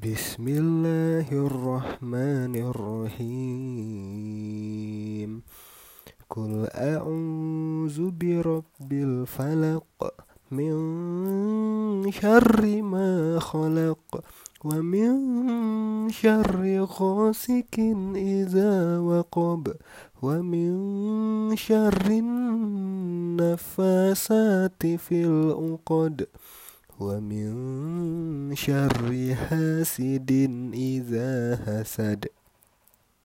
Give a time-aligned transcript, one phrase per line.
[0.00, 2.56] بسم الله الرحمن
[3.12, 3.20] الرحيم.
[6.30, 10.14] قل أعوذ برب الفلق
[10.50, 10.72] من
[12.12, 14.24] شر ما خلق
[14.64, 15.10] ومن
[16.10, 19.72] شر غاسق إذا وقب
[20.22, 20.76] ومن
[21.56, 22.06] شر
[23.30, 26.26] النفاسات في العقد
[27.00, 27.52] ومن
[28.54, 30.30] شر حاسد
[30.74, 32.39] إذا حسد.